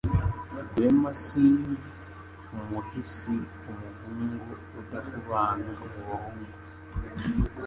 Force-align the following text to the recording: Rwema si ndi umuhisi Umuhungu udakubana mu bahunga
Rwema 0.67 1.11
si 1.23 1.41
ndi 1.57 1.75
umuhisi 2.57 3.35
Umuhungu 3.71 4.49
udakubana 4.79 5.69
mu 5.79 5.87
bahunga 6.05 6.53